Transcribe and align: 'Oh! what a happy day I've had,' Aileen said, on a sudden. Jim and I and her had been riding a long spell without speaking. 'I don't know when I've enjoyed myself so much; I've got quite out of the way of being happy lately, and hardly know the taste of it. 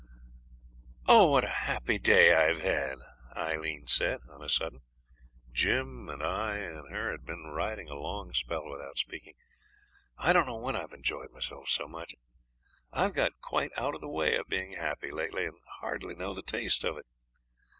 'Oh! 1.07 1.27
what 1.27 1.43
a 1.43 1.47
happy 1.69 1.99
day 1.99 2.33
I've 2.33 2.57
had,' 2.59 2.97
Aileen 3.37 3.85
said, 3.85 4.19
on 4.31 4.41
a 4.41 4.49
sudden. 4.49 4.81
Jim 5.53 6.09
and 6.09 6.23
I 6.23 6.57
and 6.57 6.89
her 6.91 7.11
had 7.11 7.23
been 7.23 7.43
riding 7.51 7.87
a 7.87 7.99
long 7.99 8.33
spell 8.33 8.65
without 8.67 8.97
speaking. 8.97 9.35
'I 10.17 10.33
don't 10.33 10.47
know 10.47 10.57
when 10.57 10.75
I've 10.75 10.91
enjoyed 10.93 11.29
myself 11.29 11.69
so 11.69 11.87
much; 11.87 12.15
I've 12.91 13.13
got 13.13 13.41
quite 13.41 13.73
out 13.77 13.93
of 13.93 14.01
the 14.01 14.09
way 14.09 14.33
of 14.37 14.47
being 14.47 14.71
happy 14.71 15.11
lately, 15.11 15.45
and 15.45 15.57
hardly 15.81 16.15
know 16.15 16.33
the 16.33 16.41
taste 16.41 16.83
of 16.83 16.97
it. 16.97 17.05